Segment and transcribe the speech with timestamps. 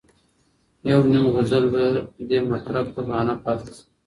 [0.91, 1.83] یو نیم غزل به
[2.27, 3.83] دي مطرب ته بهانه پاته سي